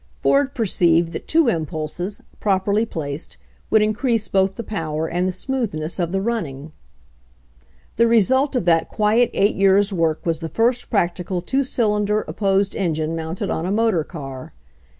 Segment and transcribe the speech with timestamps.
[0.17, 3.37] Ford perceived that two impulses, properly placed,
[3.69, 6.71] would increase both the power and the smoothness of the running.
[7.97, 12.75] The result of that quiet eight years' work was the first practical two cylinder opposed
[12.75, 14.53] engine mounted on a motor car.